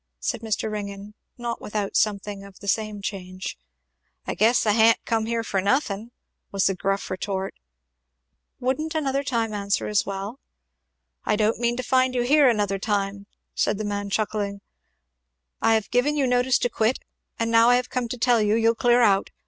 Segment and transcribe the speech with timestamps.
[0.19, 0.71] said Mr.
[0.71, 3.55] Ringgan, not without something of the same change.
[4.25, 6.09] "I guess I ha'n't come here for nothing,"
[6.51, 7.53] was the gruff retort.
[8.59, 10.39] "Wouldn't another time answer as well?"
[11.23, 14.61] "I don't mean to find you here another time," said the man chuckling,
[15.61, 16.97] "I have given you notice to quit,
[17.37, 19.29] and now I have come to tell you you'll clear out.